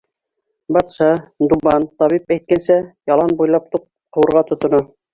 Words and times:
Батша, 0.77 1.09
Дубан 1.51 1.87
табип 2.05 2.35
әйткәнсә, 2.39 2.81
ялан 3.15 3.39
буйлап 3.43 3.73
туп 3.77 3.89
ҡыуырға 4.19 4.49
тотона. 4.53 4.87